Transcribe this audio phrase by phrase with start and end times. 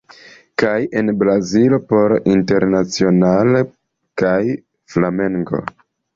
[0.61, 3.59] Kaj en Brazilo por Internacional
[4.25, 4.35] kaj
[4.97, 5.63] Flamengo.